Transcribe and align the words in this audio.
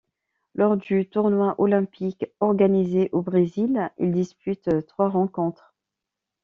Lors 0.55 0.77
du 0.77 1.07
tournoi 1.07 1.53
olympique 1.59 2.25
organisé 2.39 3.09
au 3.11 3.21
Brésil, 3.21 3.91
il 3.99 4.11
dispute 4.11 4.67
trois 4.87 5.09
rencontres. 5.09 5.75